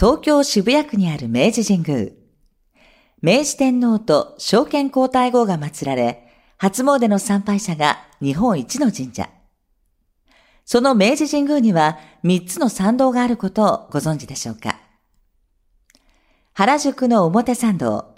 [0.00, 2.12] 東京渋谷区にある明治神宮。
[3.20, 9.28] 明治天皇と証券皇太后が祀られ、初詣の参拝者が日本一の神社。
[10.64, 14.78] その明治神宮には3つの参道があることをご存知でしょうか
[16.52, 18.14] 原宿の表参道、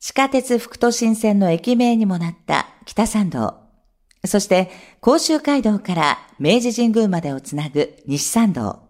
[0.00, 3.58] 地下鉄副都心線の駅名にもなった北参道、
[4.24, 4.70] そして
[5.02, 8.87] 甲州街道から明治神宮までをつなぐ西参道。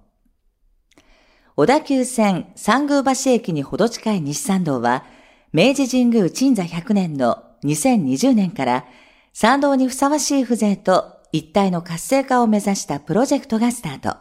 [1.59, 5.05] 小田急線三宮橋駅にほど近い西参道は、
[5.53, 8.87] 明治神宮鎮座100年の2020年から
[9.33, 14.19] 参道にふさわしい風情と一体の活性化を目指したプロジェクトがスタート。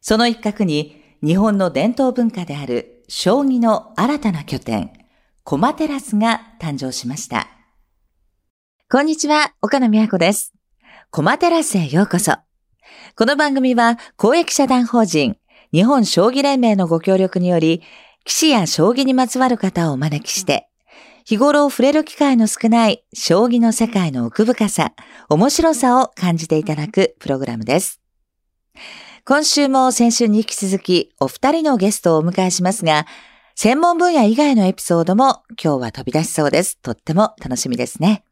[0.00, 4.92] その一角に日本の伝統文化である将棋の新たな拠点、
[5.42, 7.48] コマテラスが誕生しました。
[8.88, 10.54] こんにちは、岡野美和子です。
[11.10, 12.34] コマテラスへようこそ。
[13.16, 15.37] この番組は公益社団法人
[15.72, 17.82] 日本将棋連盟のご協力により、
[18.26, 20.68] 棋士や将棋にまつわる方をお招きして、
[21.24, 24.92] 日頃触れる機会の少ない将棋の世界の奥深さ、
[25.28, 28.00] 面白さを感じていただくプログラムです。
[29.26, 33.06] 今週も先週に引き続きお二人のゲストをお迎えしますが、
[33.56, 36.78] 専門分野以外のエピソードも今日は飛び出しそうです。
[36.78, 38.24] とっても楽しみですね。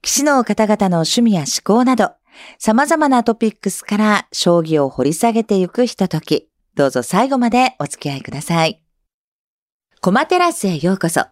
[0.00, 2.12] 棋士の方々の趣味や思考など、
[2.58, 8.80] 様々なトピックスから将棋を掘り下げていくひととき、どうぞ最後までお付き合いください。
[10.00, 11.22] コマテラスへようこそ。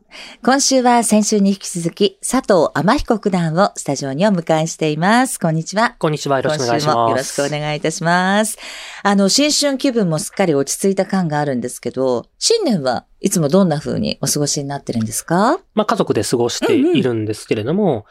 [0.43, 5.39] 今週は先週に引き続き、佐藤天彦九段をスタジオにお迎えしています。
[5.39, 5.95] こんにちは。
[5.99, 6.39] こんにちは。
[6.39, 6.97] よろしくお願いします。
[7.11, 8.57] よろしくお願いいたします。
[9.03, 15.59] あの、新春気分もすっかり落ち着いた感があるんですけど、新年はいつもどんな風にお過ごしになってるんですか？
[15.75, 18.03] まあ、家族で過ごしているんですけれども、うんうん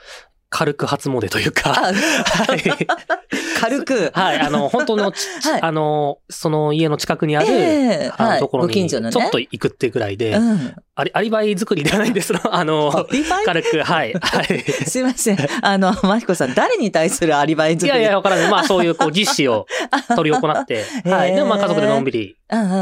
[0.53, 1.95] 軽く初詣というか、はい、
[3.57, 4.11] 軽く。
[4.13, 5.13] はい、あの、本当の、 はい、
[5.61, 13.07] あの、その家の近くにある、えー、あのところに、ちょっと行くっていうぐらいで、うん、アリアリバイ作りではないんです あの、
[13.45, 14.59] 軽く、はい、はい。
[14.85, 15.37] すいません。
[15.61, 17.87] あの、マヒコさん、誰に対するアリバイ作り？
[17.87, 18.51] いやいや、わからない。
[18.51, 19.67] まあ、そういう、こう、実施を
[20.17, 21.33] 取り行って、はい。
[21.33, 22.35] でも、まあ、家族でのんびり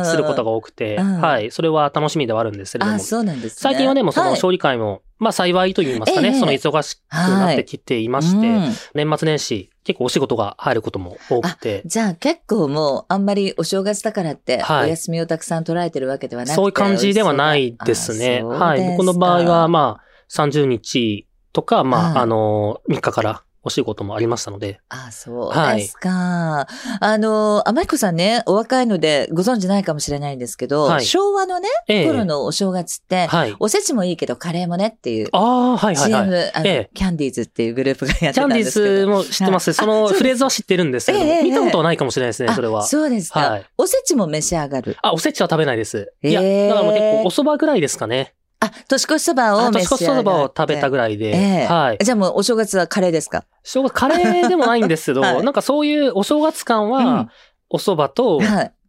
[0.06, 1.52] することが多くて、はい。
[1.52, 2.96] それは楽しみではあるんですけれども。
[2.96, 8.60] あ、そうなんです、ね、最近はね、もうその、勝利会も、まあ幸いと言いますかね、その忙しくなってきていまして、
[8.94, 11.82] 年末年始、結構お仕事が入ることも多くて。
[11.86, 18.44] じゃあ結構もうあんまりお正月だからって、お休みをたくさん捉えてるわけではなくて、そういう感じではないですね。
[18.44, 18.92] はい。
[18.92, 24.82] 僕の場合はまあ30日とか、まあ、あの、3日からお仕事もありましたので。
[24.90, 26.10] あ、そうですか。
[26.10, 36.26] はい、あの、天彦さんね、お若いのでご存知ないかもしれないんですけど、はい、昭和のね、え頃のお正月って、はい、おせちもいいけどカレーもねっていう、ああ、はいはいはい。
[36.26, 38.86] CM、あの、えキャンディーズっていうグループがやってたんですけど。
[38.86, 39.74] キャンディーズも知ってます。
[39.74, 42.88] そのフレーズは知ってるんですけど、え見たことはないかもしれないですね、それは。
[42.88, 43.66] そうですか、はい。
[43.78, 44.98] おせちも召し上がる。
[45.04, 46.12] あ、おせちは食べないです。
[46.24, 48.34] いや、だからもう結構お蕎麦ぐらいですかね。
[48.62, 51.32] あ、年越しそばを年越しそばを食べたぐらいで。
[51.36, 51.98] えー、はい。
[52.04, 53.46] じゃあもうお正月はカレーですか？
[53.64, 57.30] 正月、カレーでもないんですけど、 はい、なんかそういうお正月感は、
[57.70, 58.40] お蕎麦と、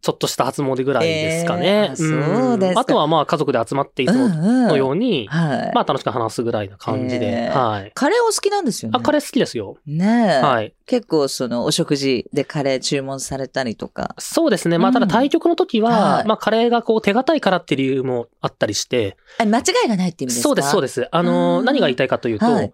[0.01, 1.89] ちょっとした初詣ぐらいですかね。
[1.91, 7.91] えー、そうですあとはまあ家族で集まっていつものように、うんうんはい、まあ楽しく話すぐらいな感じで、えー、はい。
[7.93, 8.97] カレーお好きなんですよね。
[8.99, 9.77] あ、カレー好きですよ。
[9.85, 10.43] ねえ。
[10.43, 10.73] はい。
[10.87, 14.15] 結構そのお食事でカレー注文されたりとか。
[14.17, 14.79] そうですね。
[14.79, 19.17] まあただ対局の時は、はい、まあカレーがこう手堅いからっていう理由もあったりして。
[19.37, 20.49] 間違いがないって意味ですか？
[20.49, 21.07] そうです、そうです。
[21.11, 22.71] あの、何が言いたいかというと、はい、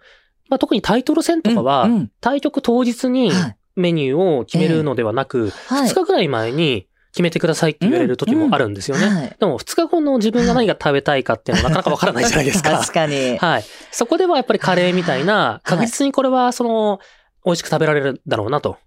[0.48, 3.32] まあ特にタイトル戦とかは、うんうん、対局当日に
[3.76, 9.08] メニューを決めるのではなく、二、日ぐらい前に、決めてくださいって言われる時もあるんですよね。
[9.08, 12.78] うんうんはい、でも2日後の自分が何が食べたいかっていうのはなかなかわからないじゃないですか。
[12.78, 13.40] 確かに。
[13.40, 13.64] はい。
[13.92, 17.00] そこではやっぱりカレーみたいな、確実にこれはその、
[17.48, 18.78] 美味しく食べられるだろうなと。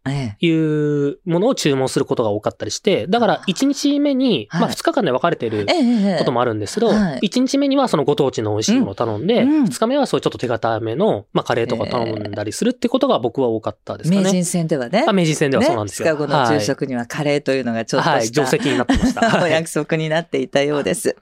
[0.40, 5.66] いうものを注文することが多かったりして、だから1日目に、まあ2日間で分かれている
[6.18, 14.22] こともあるんですけど、1日目にはそのご当地の美味しいものを頼んで、2日目はそういうちょっと手堅めの、まあカレーとか頼んだりするってことが僕は多かったですかね。
[14.22, 15.04] 名人戦ではね。
[15.06, 16.08] あ名人戦ではそうなんですよ。
[16.08, 19.42] 2日後の昼食にはカレーというのがちょっとした、はい、定石になってました。
[19.42, 21.16] お約束になっていたようです。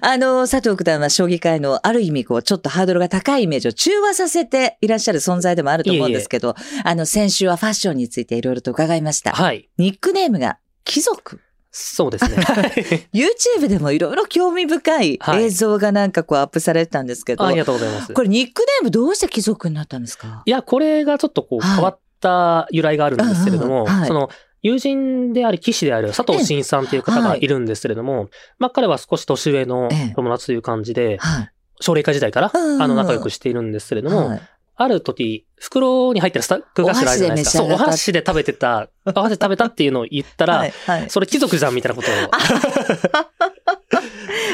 [0.00, 9.32] あの、佐藤九段は将棋界のある意味こう、ちょっとハードルが高いイメージを中和させていらっしゃる存在でもあると思うんですけど、いえいえあの、先週はファッションについていろいろと伺いました。
[9.32, 9.68] はい。
[9.78, 11.40] ニックネームが貴族。
[11.76, 12.36] そうですね。
[13.12, 18.12] YouTube でもいろいろ興味深い映像がなんかこうアップされてたんですけど、ありがとうございます。
[18.12, 20.42] これニックネームどうして貴族になったんですか？
[20.46, 24.30] いや、これがちょっとこう変わった由来があるんですけれども、はい、その、
[24.62, 28.28] 友人であり、騎士である佐藤慎さんという方がいるんですけれども、はい、
[28.60, 31.50] まあ彼は少し年上の友達という感じで、はい、
[31.80, 34.38] 奨励会時代から、あの仲良くしているんですけれども、
[34.76, 37.64] ある時、袋に入ってるスタック菓子あるじゃないですか。
[37.64, 42.14] そう、お箸で食べてた、 お箸で食べたっていうのを言ったら、はいはい、それ貴族じゃんみたいなことを。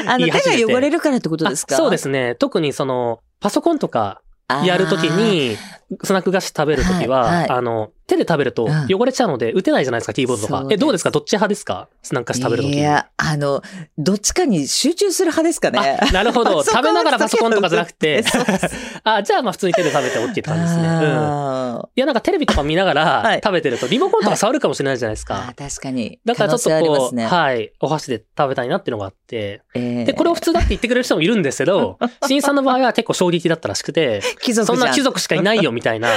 [0.07, 1.75] あの、手が汚れるからってことですか？
[1.75, 2.35] そうですね。
[2.35, 4.21] 特にその、パソコンとか
[4.63, 5.57] やるときに、
[6.03, 10.67] スナック菓子食べるときは、はいはい、あの、手で食べると汚れちゃうので、打てないじゃないですか、キーボードとか。
[10.69, 11.11] え、どうですか？
[11.11, 11.87] どっち派ですか？
[12.01, 12.75] スナック菓子食べるとき。
[12.75, 13.61] いや、あの、
[13.97, 15.99] どっちかに集中する派ですかね。
[16.11, 16.63] なるほど。
[16.65, 18.23] 食べながらパソコンとかじゃなくて。
[19.03, 20.83] あ、じゃあまあ普通に手で食べて OK って感じですね。
[20.87, 21.81] うん。
[21.95, 25.35] いや、なんかテレビとか見ながら 食べてると、リモコンとか触るかもしれないじゃないですか。
[25.35, 26.19] はい、確かに。
[26.25, 31.97] だからちょっとこう、ね、はい、お箸で食べたいなっていうのがあって、えー、で、これを普通だって言ってくれる人もいるんですけど、
[32.27, 36.09] 新さんの場合は結構衝撃だったらしくて、そんな貴族しかいないよみたいな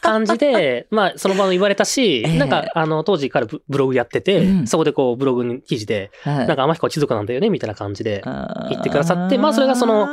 [0.00, 10.08] 感じで、まあその場の言われたし、なんか、あの、当時からブログやってて、うん、そこでこう、ブログに記事で、はい、なんか、天彦は貴族なんだよね、みたいな感じで言ってくださって、まあ、それがその、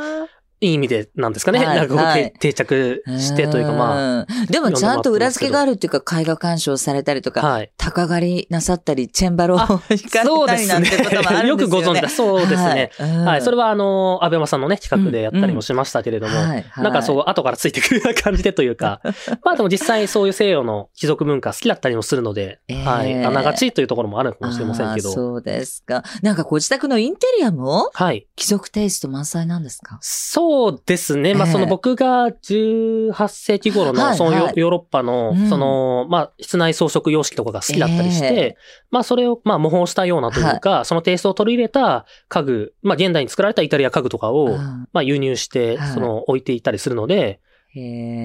[0.60, 1.64] いい意味でなんですかね。
[1.64, 4.26] はい、なんかはい、定着してというかまあ。
[4.50, 9.98] でもちゃんと裏付けがあるっていうか、絵画鑑賞されたりとか、はい、高狩りなさったり、チェンバロを弾かれ
[10.46, 12.08] たりなんてこともあるんですよ、ね、よくご存知だ。
[12.08, 12.90] そうですね。
[12.98, 13.18] はい。
[13.26, 19.00] はい、それはあの、安倍山さんのね、企画でやったりもしましたけれども、うんうんなんかそう、後からついてくるような感じでというか、
[19.44, 23.24] まあでも実際そういう西洋の貴族文化好きだったりもするので、えー、はい。
[23.24, 25.12] あながちというところもあるかもしれませんけど。
[25.12, 26.02] そうですか。
[26.22, 28.26] なんかご自宅のインテリアも、はい。
[28.36, 29.98] 貴族テイスト満載なんですか？
[30.00, 30.43] そう
[30.86, 31.34] ですね。
[31.34, 38.56] まあその僕が18世紀頃のそのヨーロッパの、その、まあ室内装飾様式とかが好きだったりして、
[38.90, 44.56] まあそれをまあ模倣したようなというか、そのテイストを取り入れた家具、まあ現代に作られたイタリア家具とかを、
[44.92, 47.40] まあ輸入して、その置いていたりするので、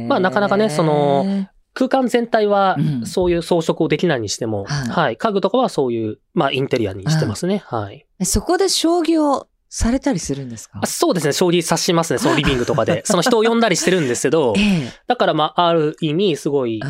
[0.07, 7.63] まあなかなかね、その、空間全体はそういう装飾をできないにしても、はい、家具とかはそういう、まあインテリアにしてますね。
[7.66, 8.06] はい。
[8.24, 10.81] そこで将棋をされたりするんですか？
[10.86, 11.33] そうですね。
[11.33, 12.19] 将棋指しますね。
[12.19, 13.04] そのリビングとかで。
[13.07, 16.81] その人を呼んだりしてるんですけど、ええ、だからまあ、ある意味、すごい、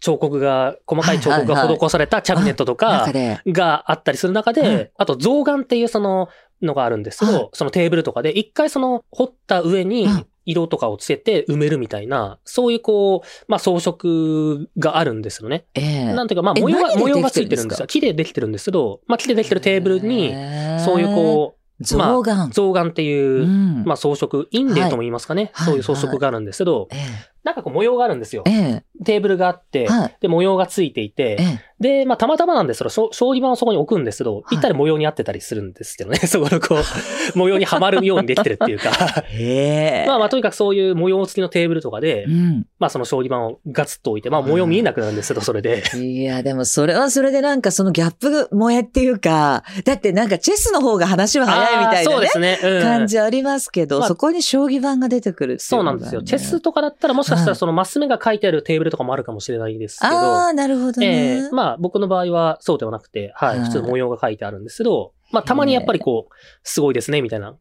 [0.00, 3.06] 彫刻が、細かい彫刻が施されたキャビネットとか
[3.46, 6.28] があったりする中で、あと象眼っていうその
[6.62, 10.08] のがあるんですけど、そのテーブルとかで、一回その掘った上に、
[10.48, 15.64] 色とかをつけて埋めるみたいな、そういうこう、まあ装飾があるんですよね。
[15.74, 17.86] えー、なんていうか、まあ模様が、模様がついてるんですよ。
[17.86, 20.28] 木でできてるんですけど、まあ木でできてるテーブルに、
[20.84, 22.88] そういうこう、象眼、まあ、象眼。
[22.88, 26.98] っていう、うん、まあ装飾、印泥とも言いますかね、はい、そういう装飾があるんですけど、はい。
[27.00, 27.08] はい、
[27.46, 28.42] なんかこう模様があるんですよ。
[28.44, 36.78] ええ、テーブルがあって、はい、で、模様がついていて、え、で、まあたまたまなんですけど、将棋盤をそこに置くんですけど、ぴったり模様に合ってたりするんですけどね、 そこのこう、
[37.38, 38.90] 模様にはまるようにできてるっていうか。
[40.08, 45.84] まあまあとにかくそういう模様付きのテーブルとかで、うん、まあその将棋盤をガツッと置いて、まあ模様見えなくなるんですけど、それで。
[45.94, 56.22] いや、でもそれはそれでなんかそのギャップ萌えっていうか、だってなんかチェスの方が話は早いみたいな、ね、そうですね、うん、感じありますけど、まあ、そこに将棋盤が出てくるね、そうなんですよ。
[56.22, 60.12] チェスとかだったらもしかしたらそのマス目が書いてあるテーブルとかもあるかもしれないですけど。
[60.16, 61.36] ああ、なるほどね。
[61.36, 67.56] えー、まあ僕の場合はそうではなくて、はい、普通の模様が書いてあるんですけど、まあたまにやっぱりこう、すごいですね、みたいな。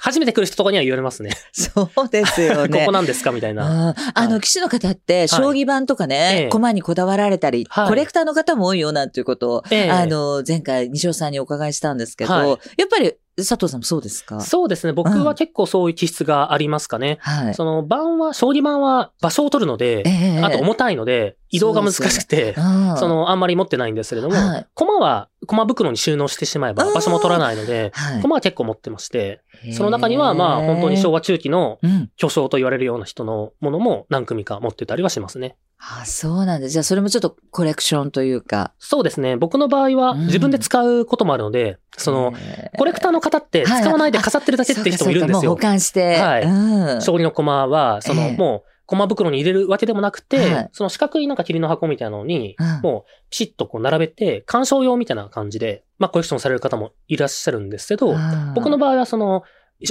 [0.00, 1.30] 初めて来る人とかには言われますね。
[1.52, 2.68] そうですよね。
[2.80, 3.94] ここなんですかみたいな。
[4.14, 14.40] あの、棋士の方って、将棋盤とかね、コマにこだわられたり、コレクターの方も多いよなんていうことを、あの、前回、西尾さんにお伺いしたんですけど、やっぱり佐藤さんもそうですか？
[14.40, 14.92] そうですね。
[14.92, 17.18] 僕は結構そういう気質がありますかね。
[17.20, 17.54] はい。
[17.54, 29.40] その盤は、将棋盤は場所を取るので、えー、あと重たいので、移動が難しくて、その、あんまり持ってないんですけれども、はい、駒は、駒袋に収納してしまえば場所も取らないので、駒は結構持ってまして、
[29.76, 31.78] その中には、まあ、本当に昭和中期の
[32.16, 35.56] 巨匠と言われるような人のものも何組か持ってたりはしますね。
[35.82, 36.72] あそうなんです。
[36.72, 38.72] じゃあ、それもちょっとコレクションというか。
[38.78, 39.36] そうですね。
[39.36, 42.34] 僕の場合は自分で使うこともあるので、うん、その、
[42.76, 45.52] コレクターの方って使わないで飾ってるだけって人もいるんですよ。
[45.52, 46.16] 保管して。
[46.16, 46.42] はい。
[46.42, 58.16] うん、将棋の駒は、その、もう、駒袋に入れるわけでもなくて、はい、その四角いなんか霧の箱みたいなのに、もうピシッとこう並べて、鑑賞用みたいな感じで、まあコレクションされる方もいらっしゃるんですけど、
[58.56, 59.44] 僕の場合はその、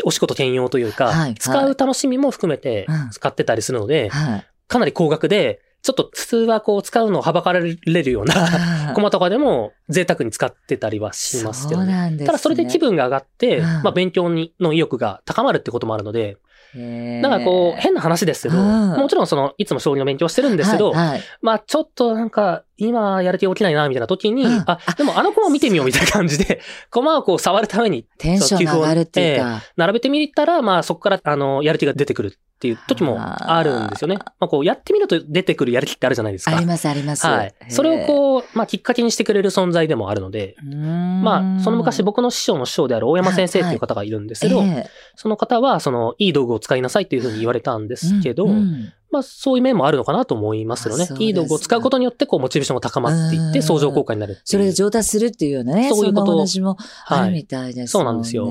[0.04, 16.38] お仕事兼用というか、はい、使う楽しみも含めて使ってたりするので、はい、かなり高額で、ちょっと普通はこう使うのをはばかられるようなコマとかでも贅沢に使ってたりはしますけど、ね、ね、ただそれで気分が上がって、まあ勉強にの意欲が高まるってこともあるので、
[16.76, 29.62] なんかこう、変な話ですけど、もちろんその、いつも将棋の勉強してるんですけど、はいはい、まあちょっとなんか、今やる気起きないな、みたいな時に、あ、でもあの駒見てみようみたいな感じで、駒をこう触るために、テンションが上がるっていうか。
[29.78, 34.18] 並べてみたら、まあそこから、あの、やる気が出てくるっていう時もあるんですよね。
[34.18, 36.58] まあこうやってみると出てくるやる気ってあるじゃないですか。
[36.58, 37.26] ありますあります。
[37.26, 37.54] はい。
[37.70, 44.62] それをこう、まあきっかけにしてくれる存在でもあるので、まあその昔僕の師匠の師匠である大山先生っていう方がいるんですけど、
[45.16, 48.48] その方はそのいい道具を使いなさいっていうふうに言われたんですけど、
[49.10, 51.08] まあそういう面もあるのかなと思いますよね。
[51.18, 56.32] いい道具を使うことによって、こう、モチベーションが高まっていって、相乗効果になるそれで上達するっていうようなね、そういうこと。
[56.34, 56.76] 話も
[57.08, 58.46] あるみたいです、ねはい、そうなんですよ。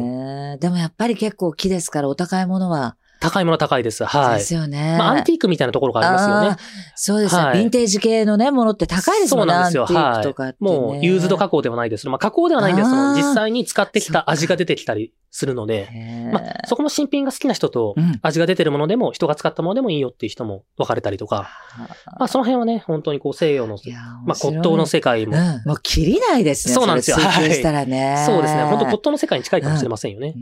[0.58, 2.96] でもやっぱり結構木ですから、お高いものは。
[3.20, 4.04] 高いもの高いです。
[4.04, 4.38] はい。
[4.38, 4.96] ですよね。
[4.98, 6.56] まあ、アンティークみたいなところがありますよね。
[6.94, 9.54] そうですね、はい、ヴィンテージ系のね、ものって高いですもんね。
[9.54, 9.87] そうなんですよ。
[9.87, 10.54] はい。
[10.60, 12.08] もう、ユーズド加工ではないです。
[12.08, 15.88] まあ、加工ではないんですけど、実際に使ってきた味が出てきたりするので、
[16.32, 21.48] まあ、そこも新品が好きな人と、味が出てるものでも、人が使ったものでもいいよっていう人も分かれたりとか、
[22.18, 23.78] まあ、その辺はね、本当にこう西洋の、
[24.25, 25.37] まあ、骨董の世界も。
[25.37, 26.75] うん、もう切りないですね。
[26.75, 27.16] そうなんですよ。
[27.16, 28.26] 追したらね、はい。
[28.26, 28.62] そうですね。
[28.64, 30.34] 本当骨董の世界に近いかもしれませんよね。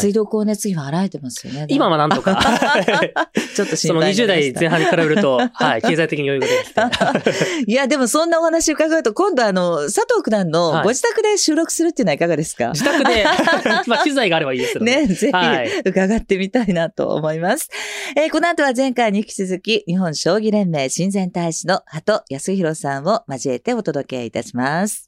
[0.00, 1.66] 水道光熱費は払えてますよね。
[1.68, 2.38] 今はなんとか。
[3.54, 7.34] ちょっとその20代前半に比べると、はい、経済的に余裕ができ
[7.64, 7.64] て。
[7.70, 13.24] いや、でもそんなお話伺うと、今度あの、佐藤九段のご自宅で収録するっていうのはいかがですか、自宅で、
[13.86, 15.06] まあ、機材があればいいですよね。
[15.06, 17.68] ね、ぜひ、伺ってみたいなと思います。
[18.14, 25.07] はい、えー、この後は前回に引き続き、日本将棋連盟親善大使の鳩康弘さんを交えてお届けいたします。